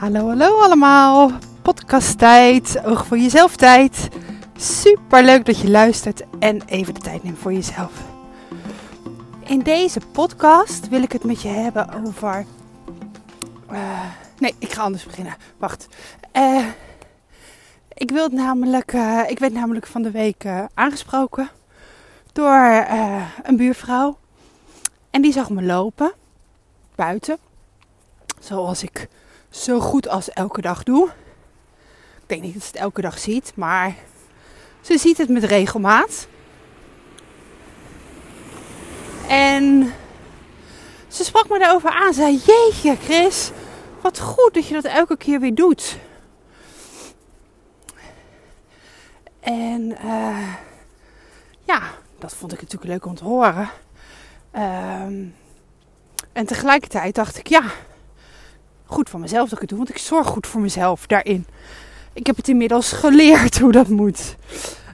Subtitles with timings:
[0.00, 1.30] Hallo, hallo allemaal.
[1.62, 4.08] Podcast tijd, oog voor jezelf tijd.
[4.56, 7.92] Super leuk dat je luistert en even de tijd neemt voor jezelf.
[9.44, 12.46] In deze podcast wil ik het met je hebben over.
[13.70, 14.00] Uh,
[14.38, 15.36] nee, ik ga anders beginnen.
[15.58, 15.88] Wacht.
[16.32, 16.66] Uh,
[17.94, 18.92] ik wil namelijk.
[18.92, 21.50] Uh, ik werd namelijk van de week aangesproken
[22.32, 22.86] door
[23.42, 24.18] een buurvrouw.
[25.10, 26.12] En die zag me lopen
[26.94, 27.38] buiten.
[28.38, 29.08] Zoals ik
[29.50, 31.08] zo goed als elke dag doe.
[32.22, 33.94] Ik denk niet dat ze het elke dag ziet, maar
[34.80, 36.26] ze ziet het met regelmaat.
[39.28, 39.92] En
[41.08, 42.14] ze sprak me daarover aan.
[42.14, 43.50] Zei: Jeetje, Chris,
[44.00, 45.98] wat goed dat je dat elke keer weer doet.
[49.40, 50.54] En uh,
[51.64, 51.82] ja,
[52.18, 53.70] dat vond ik natuurlijk leuk om te horen.
[54.56, 55.34] Um,
[56.32, 57.62] en tegelijkertijd dacht ik, ja,
[58.90, 59.78] goed voor mezelf dat ik het doe.
[59.78, 61.46] Want ik zorg goed voor mezelf daarin.
[62.12, 64.36] Ik heb het inmiddels geleerd hoe dat moet.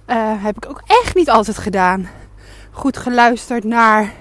[0.07, 2.09] Uh, heb ik ook echt niet altijd gedaan.
[2.71, 4.13] Goed geluisterd naar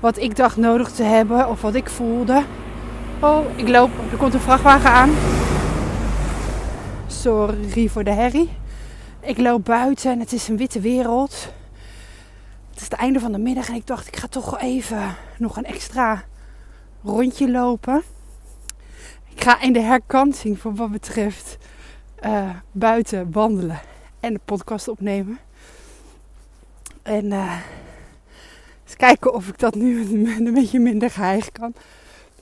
[0.00, 2.42] wat ik dacht nodig te hebben of wat ik voelde.
[3.20, 3.90] Oh, ik loop.
[4.10, 5.10] Er komt een vrachtwagen aan.
[7.06, 8.50] Sorry voor de herrie.
[9.20, 11.52] Ik loop buiten en het is een witte wereld.
[12.70, 15.56] Het is het einde van de middag en ik dacht, ik ga toch even nog
[15.56, 16.24] een extra
[17.02, 18.02] rondje lopen.
[19.34, 21.56] Ik ga in de herkansing voor wat betreft
[22.24, 23.80] uh, buiten wandelen
[24.20, 25.38] en de podcast opnemen.
[27.02, 27.58] En uh,
[28.84, 30.00] eens kijken of ik dat nu
[30.46, 31.74] een beetje minder geheig kan.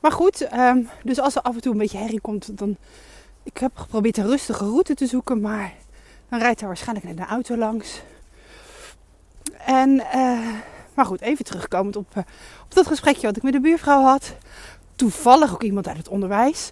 [0.00, 2.76] Maar goed, um, dus als er af en toe een beetje herrie komt, dan.
[3.42, 5.74] Ik heb geprobeerd een rustige route te zoeken, maar
[6.28, 8.02] dan rijdt er waarschijnlijk net een auto langs.
[9.66, 10.48] En, uh,
[10.94, 12.06] maar goed, even terugkomend op,
[12.64, 14.36] op dat gesprekje wat ik met de buurvrouw had.
[15.02, 16.70] Toevallig ook iemand uit het onderwijs.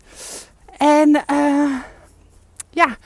[0.77, 1.77] En uh,
[2.71, 2.97] ja,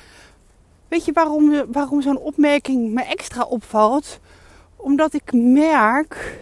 [0.88, 4.20] weet je waarom, waarom zo'n opmerking me extra opvalt?
[4.76, 6.38] Omdat ik merk,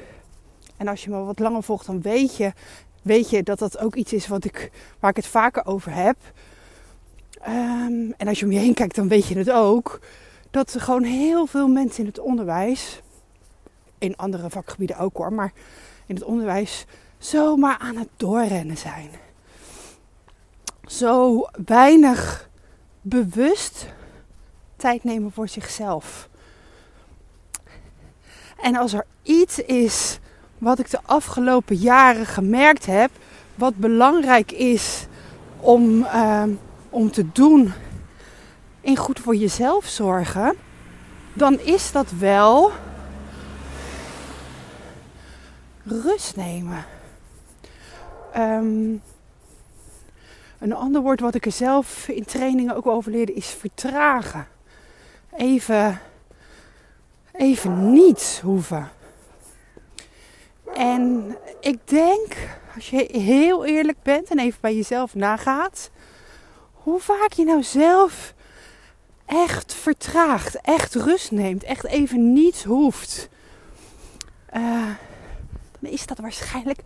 [0.76, 2.52] en als je me wat langer volgt, dan weet je,
[3.02, 6.16] weet je dat dat ook iets is wat ik, waar ik het vaker over heb.
[7.48, 10.00] Um, en als je om je heen kijkt, dan weet je het ook.
[10.50, 13.00] Dat er gewoon heel veel mensen in het onderwijs
[13.98, 15.52] in andere vakgebieden ook hoor, maar
[16.06, 16.84] in het onderwijs
[17.24, 19.10] zomaar aan het doorrennen zijn.
[20.86, 22.48] Zo weinig
[23.00, 23.86] bewust
[24.76, 26.28] tijd nemen voor zichzelf.
[28.60, 30.18] En als er iets is
[30.58, 33.10] wat ik de afgelopen jaren gemerkt heb,
[33.54, 35.06] wat belangrijk is
[35.60, 36.44] om, uh,
[36.90, 37.72] om te doen
[38.80, 40.56] in goed voor jezelf zorgen,
[41.32, 42.72] dan is dat wel
[45.84, 46.84] rust nemen.
[48.36, 49.02] Um,
[50.58, 54.46] een ander woord wat ik er zelf in trainingen ook over leerde is vertragen.
[55.36, 56.00] Even,
[57.32, 58.90] even niets hoeven.
[60.74, 62.36] En ik denk,
[62.74, 65.90] als je heel eerlijk bent en even bij jezelf nagaat,
[66.72, 68.34] hoe vaak je nou zelf
[69.26, 73.28] echt vertraagt, echt rust neemt, echt even niets hoeft.
[74.56, 74.88] Uh,
[75.80, 76.80] dan is dat waarschijnlijk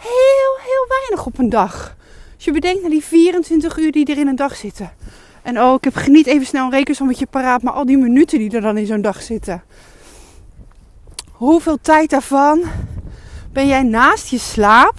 [0.00, 1.96] heel, heel weinig op een dag.
[2.34, 4.92] Als je bedenkt naar die 24 uur die er in een dag zitten.
[5.42, 8.50] En oh, ik heb niet even snel een rekensommetje paraat, maar al die minuten die
[8.50, 9.62] er dan in zo'n dag zitten.
[11.32, 12.62] Hoeveel tijd daarvan
[13.52, 14.98] ben jij naast je slaap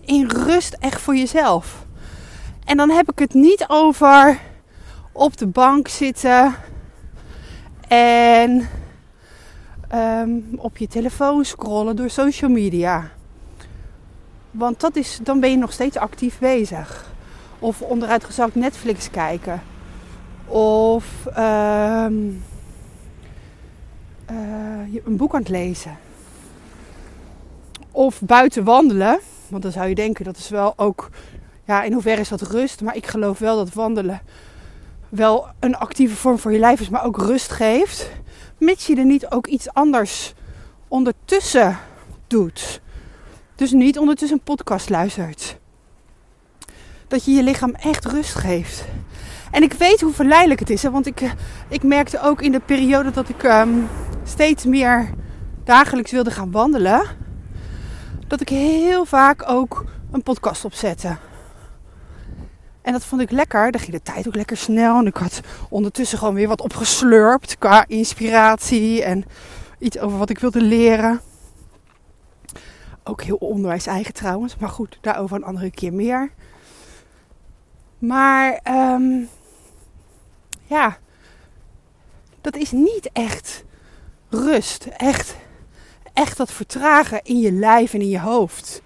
[0.00, 1.84] in rust echt voor jezelf?
[2.64, 4.38] En dan heb ik het niet over
[5.12, 6.54] op de bank zitten
[7.88, 8.68] en
[9.94, 13.10] um, op je telefoon scrollen door social media.
[14.56, 17.14] Want dat is, dan ben je nog steeds actief bezig.
[17.58, 19.62] Of onderuitgezakt Netflix kijken.
[20.46, 21.04] Of
[21.36, 22.06] uh,
[25.04, 25.98] een boek aan het lezen.
[27.90, 29.18] Of buiten wandelen.
[29.48, 31.08] Want dan zou je denken dat is wel ook.
[31.64, 32.80] Ja, in hoeverre is dat rust?
[32.80, 34.20] Maar ik geloof wel dat wandelen
[35.08, 38.10] wel een actieve vorm voor je lijf is, maar ook rust geeft.
[38.58, 40.34] Mits je er niet ook iets anders
[40.88, 41.78] ondertussen
[42.26, 42.80] doet.
[43.56, 45.58] Dus niet ondertussen een podcast luistert.
[47.08, 48.84] Dat je je lichaam echt rust geeft.
[49.50, 50.82] En ik weet hoe verleidelijk het is.
[50.82, 50.90] Hè?
[50.90, 51.30] Want ik, eh,
[51.68, 53.88] ik merkte ook in de periode dat ik um,
[54.24, 55.10] steeds meer
[55.64, 57.06] dagelijks wilde gaan wandelen.
[58.26, 61.16] Dat ik heel vaak ook een podcast opzette.
[62.82, 63.70] En dat vond ik lekker.
[63.70, 64.98] Dan ging de tijd ook lekker snel.
[64.98, 69.24] En ik had ondertussen gewoon weer wat opgeslurpt qua inspiratie en
[69.78, 71.20] iets over wat ik wilde leren.
[73.08, 74.56] Ook heel onderwijs eigen trouwens.
[74.56, 76.30] Maar goed, daarover een andere keer meer.
[77.98, 79.24] Maar ehm,
[80.64, 80.98] ja,
[82.40, 83.64] dat is niet echt
[84.28, 84.84] rust.
[84.84, 85.36] Echt,
[86.12, 88.82] echt dat vertragen in je lijf en in je hoofd.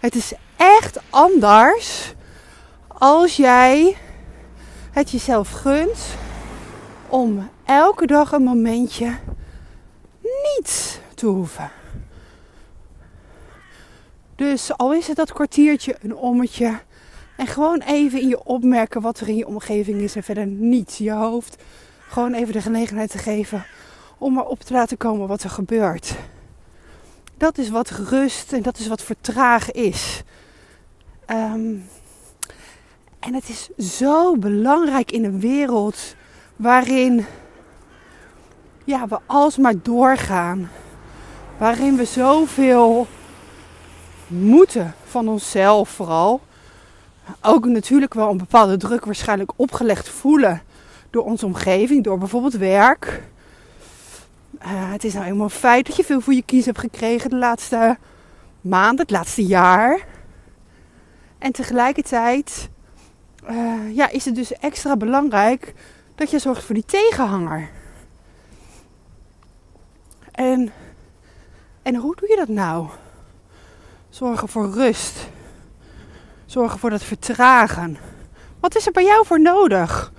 [0.00, 2.14] Het is echt anders
[2.88, 3.96] als jij
[4.90, 5.98] het jezelf gunt
[7.08, 9.18] om elke dag een momentje
[10.22, 11.70] niet te hoeven.
[14.36, 16.78] Dus al is het dat kwartiertje, een ommetje.
[17.36, 20.96] En gewoon even in je opmerken wat er in je omgeving is en verder niet
[20.96, 21.62] je hoofd.
[22.08, 23.66] Gewoon even de gelegenheid te geven
[24.18, 26.14] om maar op te laten komen wat er gebeurt.
[27.36, 30.22] Dat is wat rust en dat is wat vertragen is.
[31.26, 31.74] Ehm,
[33.20, 33.68] en het is
[33.98, 36.14] zo belangrijk in een wereld
[36.56, 37.26] waarin
[38.84, 40.70] ja, we alsmaar doorgaan.
[41.58, 43.06] Waarin we zoveel
[44.26, 46.40] moeten van onszelf vooral.
[47.40, 50.62] Ook natuurlijk wel een bepaalde druk waarschijnlijk opgelegd voelen
[51.10, 53.22] door onze omgeving, door bijvoorbeeld werk.
[54.62, 57.36] Uh, het is nou een feit dat je veel voor je kies hebt gekregen de
[57.36, 57.96] laatste
[58.60, 60.06] maanden, het laatste jaar.
[61.38, 62.68] En tegelijkertijd
[63.50, 65.74] uh, ja, is het dus extra belangrijk
[66.14, 67.70] dat je zorgt voor die tegenhanger.
[70.32, 70.72] En,
[71.82, 72.88] en hoe doe je dat nou?
[74.16, 75.28] Zorgen voor rust.
[76.46, 77.98] Zorgen voor dat vertragen.
[78.60, 80.12] Wat is er bij jou voor nodig?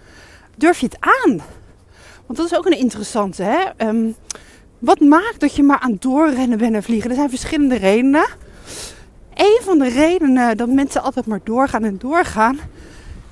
[0.56, 1.42] Durf je het aan?
[2.26, 3.44] Want dat is ook een interessante.
[3.44, 3.88] Hè?
[3.88, 4.16] Um,
[4.80, 7.10] wat maakt dat je maar aan het doorrennen bent en vliegen?
[7.10, 8.26] Er zijn verschillende redenen.
[9.34, 12.60] Een van de redenen dat mensen altijd maar doorgaan en doorgaan,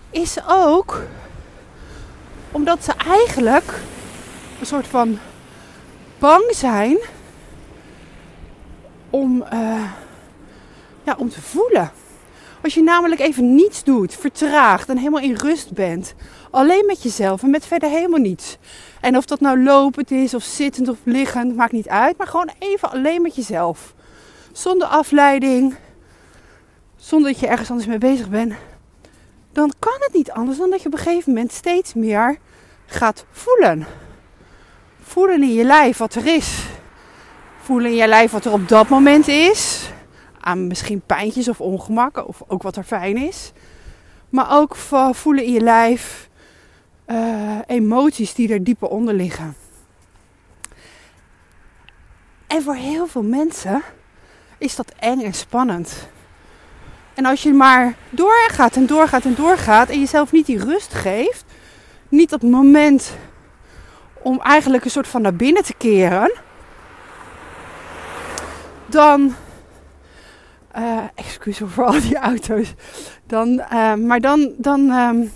[0.09, 1.01] is ook
[2.51, 3.73] omdat ze eigenlijk
[4.59, 5.17] een soort van
[6.19, 6.97] bang zijn
[9.09, 9.83] om, uh,
[11.05, 11.91] ja, om te voelen.
[12.63, 16.13] Als je namelijk even niets doet, vertraagt en helemaal in rust bent,
[16.51, 18.57] alleen met jezelf en met verder helemaal niets.
[19.01, 22.49] En of dat nou lopend is of zittend of liggend, maakt niet uit, maar gewoon
[22.59, 23.93] even alleen met jezelf.
[24.51, 25.75] Zonder afleiding,
[26.95, 28.53] zonder dat je ergens anders mee bezig bent.
[29.51, 32.37] Dan kan het niet anders dan dat je op een gegeven moment steeds meer
[32.85, 33.85] gaat voelen.
[35.01, 36.65] Voelen in je lijf wat er is.
[37.61, 39.84] Voelen in je lijf wat er op dat moment is.
[40.45, 42.27] Aan misschien pijntjes of ongemakken.
[42.27, 43.51] Of ook wat er fijn is.
[44.29, 44.75] Maar ook
[45.11, 46.29] voelen in je lijf
[47.07, 49.55] uh, emoties die er dieper onder liggen.
[52.47, 53.81] En voor heel veel mensen
[54.57, 56.07] is dat eng en spannend.
[57.13, 61.45] En als je maar doorgaat en doorgaat en doorgaat en jezelf niet die rust geeft,
[62.09, 63.15] niet dat moment
[64.13, 66.31] om eigenlijk een soort van naar binnen te keren,
[68.85, 69.35] dan.
[70.77, 72.73] Uh, excuus voor al die auto's.
[73.27, 74.53] Dan, uh, maar dan.
[74.57, 75.31] dan um,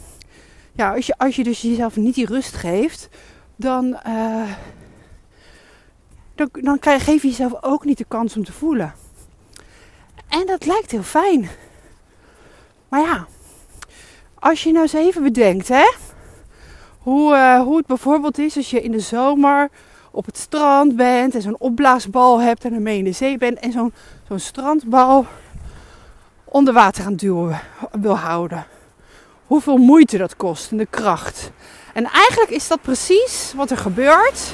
[0.71, 3.09] ja, als je, als je dus jezelf niet die rust geeft,
[3.55, 3.99] dan.
[4.07, 4.51] Uh,
[6.35, 8.93] dan, dan krijg, geef je jezelf ook niet de kans om te voelen.
[10.27, 11.49] En dat lijkt heel fijn.
[12.89, 13.27] Maar ja,
[14.39, 15.89] als je nou eens even bedenkt, hè
[16.99, 19.69] hoe, hoe het bijvoorbeeld is als je in de zomer
[20.11, 23.71] op het strand bent en zo'n opblaasbal hebt en ermee in de zee bent en
[23.71, 23.93] zo'n
[24.27, 25.25] zo'n strandbal
[26.45, 27.59] onder water aan duwen
[27.91, 28.65] wil houden.
[29.45, 31.51] Hoeveel moeite dat kost en de kracht.
[31.93, 34.53] En eigenlijk is dat precies wat er gebeurt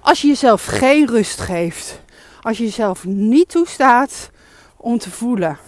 [0.00, 2.00] als je jezelf geen rust geeft.
[2.40, 4.30] Als je jezelf niet toestaat
[4.76, 5.58] om te voelen.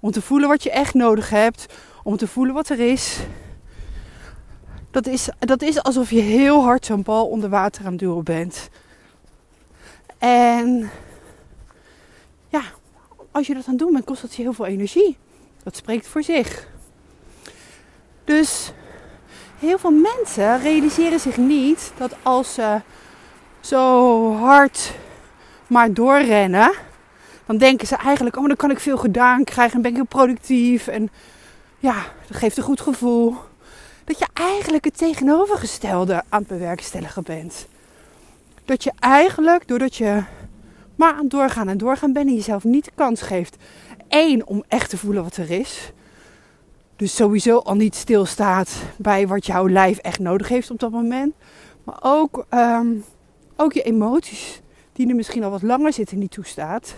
[0.00, 1.66] Om te voelen wat je echt nodig hebt.
[2.02, 3.18] Om te voelen wat er is.
[4.96, 8.24] Dat is, dat is alsof je heel hard zo'n bal onder water aan het duwen
[8.24, 8.68] bent.
[10.18, 10.90] En
[12.48, 12.62] ja,
[13.30, 15.16] als je dat aan het doen bent, kost dat je heel veel energie.
[15.62, 16.68] Dat spreekt voor zich.
[18.24, 18.72] Dus
[19.58, 22.80] heel veel mensen realiseren zich niet dat als ze
[23.60, 24.92] zo hard
[25.66, 26.72] maar doorrennen,
[27.46, 30.06] dan denken ze eigenlijk, oh dan kan ik veel gedaan krijgen en ben ik heel
[30.06, 31.10] productief en
[31.78, 33.36] ja, dat geeft een goed gevoel
[34.06, 37.66] dat je eigenlijk het tegenovergestelde aan het bewerkstelligen bent.
[38.64, 40.22] Dat je eigenlijk, doordat je
[40.96, 43.56] maar aan het doorgaan en doorgaan bent en jezelf niet de kans geeft.
[44.08, 45.92] één, om echt te voelen wat er is.
[46.96, 51.34] Dus sowieso al niet stilstaat bij wat jouw lijf echt nodig heeft op dat moment.
[51.84, 52.88] Maar ook, ehm,
[53.56, 54.60] ook je emoties,
[54.92, 56.94] die er misschien al wat langer zitten, niet toestaat.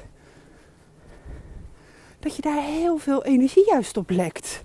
[2.21, 4.63] Dat je daar heel veel energie juist op lekt.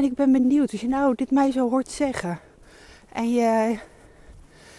[0.00, 2.40] En ik ben benieuwd, als je nou dit mij zo hoort zeggen.
[3.12, 3.78] En je,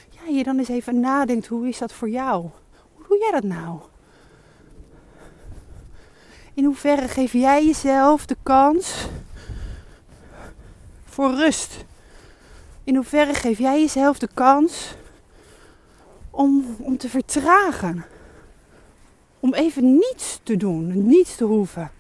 [0.10, 2.50] ja, je dan eens even nadenkt, hoe is dat voor jou?
[2.94, 3.80] Hoe doe jij dat nou?
[6.54, 9.08] In hoeverre geef jij jezelf de kans
[11.06, 11.86] voor rust?
[12.84, 14.96] In hoeverre geef jij jezelf de kans
[16.30, 18.06] om, om te vertragen?
[19.40, 21.92] Om even niets te doen, niets te hoeven.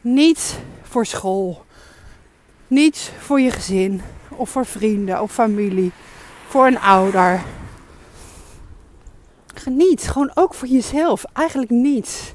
[0.00, 1.66] Niets voor school,
[2.68, 5.92] niets voor je gezin of voor vrienden of familie,
[6.48, 7.42] voor een ouder.
[9.54, 12.34] Geniet, gewoon ook voor jezelf, eigenlijk niets.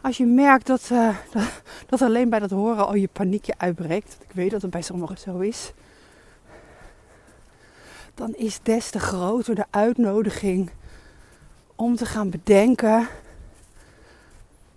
[0.00, 1.16] Als je merkt dat, uh,
[1.88, 5.18] dat alleen bij dat horen al je paniekje uitbreekt, ik weet dat het bij sommigen
[5.18, 5.72] zo is,
[8.14, 10.70] dan is des te groter de uitnodiging
[11.74, 13.08] om te gaan bedenken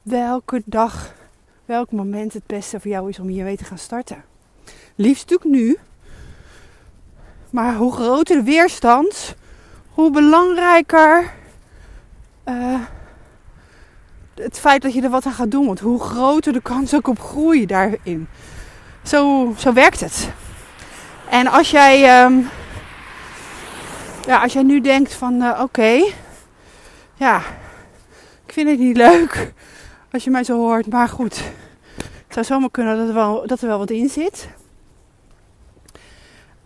[0.02, 1.14] welke dag,
[1.70, 4.24] welk moment het beste voor jou is om hiermee te gaan starten.
[4.96, 5.78] Liefst natuurlijk nu.
[7.50, 9.36] Maar hoe groter de weerstand,
[9.90, 11.34] hoe belangrijker
[12.46, 12.80] uh,
[14.36, 15.66] het feit dat je er wat aan gaat doen.
[15.66, 18.28] Want hoe groter de kans ook op groei daarin.
[19.04, 20.30] Zo, zo werkt het.
[21.30, 22.50] En als jij, um,
[24.26, 26.12] ja, als jij nu denkt van uh, oké,
[27.16, 27.42] ja,
[28.46, 29.54] ik vind het niet leuk
[30.12, 30.88] als je mij zo hoort.
[30.88, 31.44] Maar goed,
[32.30, 34.50] het zou zomaar kunnen dat er wel, dat er wel wat in zit.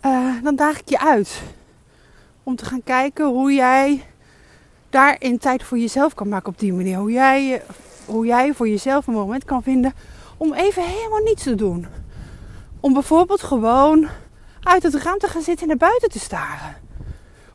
[0.05, 1.41] Uh, dan daag ik je uit
[2.43, 4.05] om te gaan kijken hoe jij
[4.89, 6.97] daarin tijd voor jezelf kan maken op die manier.
[6.97, 7.61] Hoe jij,
[8.05, 9.93] hoe jij voor jezelf een moment kan vinden
[10.37, 11.87] om even helemaal niets te doen.
[12.79, 14.07] Om bijvoorbeeld gewoon
[14.61, 16.75] uit het raam te gaan zitten en naar buiten te staren.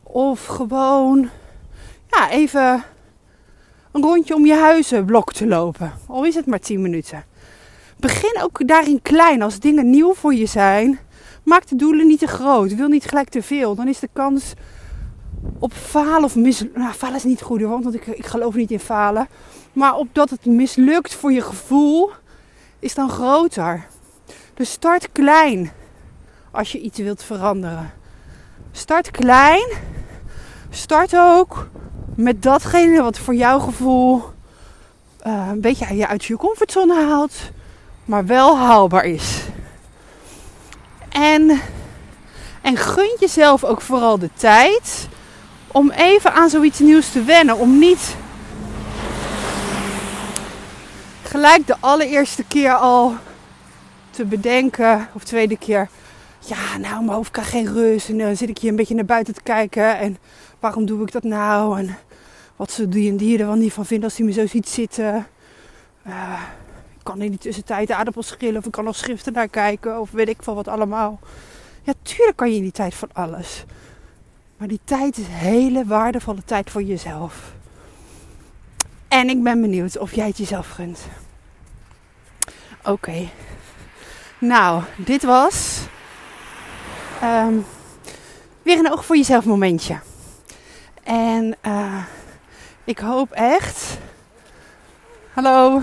[0.02, 1.28] Of gewoon
[2.06, 2.84] ja, even
[3.92, 5.92] een rondje om je huizenblok te lopen.
[6.06, 7.24] Al is het maar 10 minuten.
[8.00, 9.42] Begin ook daarin klein.
[9.42, 10.98] Als dingen nieuw voor je zijn,
[11.42, 12.74] maak de doelen niet te groot.
[12.74, 13.74] Wil niet gelijk te veel.
[13.74, 14.52] Dan is de kans
[15.58, 16.80] op falen of mislukken.
[16.80, 19.28] Nou, falen is niet goed want ik, ik geloof niet in falen.
[19.72, 22.10] Maar op dat het mislukt voor je gevoel
[22.78, 23.86] is dan groter.
[24.54, 25.70] Dus start klein
[26.50, 27.92] als je iets wilt veranderen.
[28.72, 29.72] Start klein.
[30.70, 31.68] Start ook
[32.16, 34.22] met datgene wat voor jouw gevoel
[35.26, 37.34] uh, een beetje je uit je comfortzone haalt,
[38.08, 39.42] maar wel haalbaar is.
[41.08, 41.60] En,
[42.62, 45.08] en gun jezelf ook vooral de tijd
[45.66, 47.58] om even aan zoiets nieuws te wennen.
[47.58, 48.16] Om niet
[51.22, 53.14] gelijk de allereerste keer al
[54.10, 55.88] te bedenken, of tweede keer,
[56.38, 58.08] ja, nou, mijn hoofd krijgt geen rust.
[58.08, 59.98] En dan zit ik hier een beetje naar buiten te kijken.
[59.98, 60.18] En
[60.60, 61.78] waarom doe ik dat nou?
[61.78, 61.98] En
[62.56, 64.68] wat ze die en die er wel niet van vinden als hij me zo ziet
[64.68, 65.26] zitten.
[66.04, 66.67] Ik
[67.08, 70.28] kan in die tussentijd aardappels schillen of ik kan nog schriften naar kijken of weet
[70.28, 71.18] ik van wat allemaal.
[71.82, 73.64] Ja, tuurlijk kan je in die tijd van alles.
[74.56, 77.52] Maar die tijd is hele waardevolle tijd voor jezelf.
[79.08, 81.00] En ik ben benieuwd of jij het jezelf gunt.
[82.84, 83.28] Oké.
[84.38, 85.80] Nou, dit was
[87.22, 87.64] um,
[88.62, 89.98] weer een oog voor jezelf momentje.
[91.02, 92.02] En uh,
[92.84, 93.98] ik hoop echt.
[95.32, 95.82] Hallo.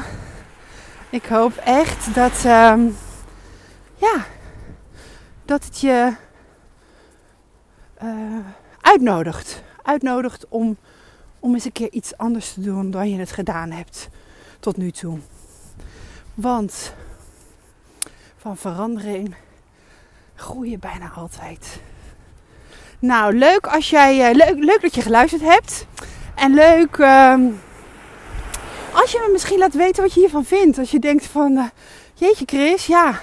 [1.15, 2.43] Ik hoop echt dat.
[2.45, 2.98] Um,
[3.95, 4.25] ja.
[5.45, 6.13] Dat het je.
[8.03, 8.38] Uh,
[8.81, 9.63] uitnodigt.
[9.84, 10.77] Uitnodigt om,
[11.39, 14.10] om eens een keer iets anders te doen dan je het gedaan hebt
[14.60, 15.19] tot nu toe.
[16.34, 16.93] Want
[18.38, 19.36] van verandering
[20.36, 21.81] groei je bijna altijd.
[23.00, 24.29] Nou, leuk als jij.
[24.29, 25.88] Uh, leuk, leuk dat je geluisterd hebt.
[26.36, 27.60] En leuk um,
[28.96, 30.78] als je me misschien laat weten wat je hiervan vindt.
[30.78, 31.64] Als je denkt van, uh,
[32.14, 33.22] jeetje Chris, ja,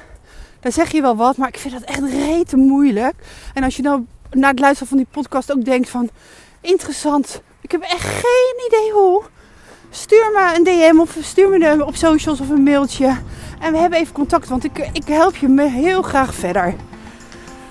[0.61, 3.15] daar zeg je wel wat, maar ik vind dat echt rete moeilijk.
[3.55, 6.11] En als je nou na het luisteren van die podcast ook denkt van,
[6.61, 9.23] interessant, ik heb echt geen idee hoe.
[9.91, 13.17] Stuur me een DM of stuur me op socials of een mailtje.
[13.61, 16.75] En we hebben even contact, want ik, ik help je me heel graag verder.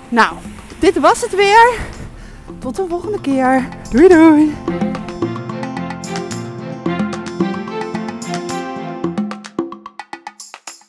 [0.10, 0.34] Nou,
[0.80, 1.80] dit was het weer.
[2.60, 3.68] Tot de volgende keer.
[3.92, 4.54] Doei doei.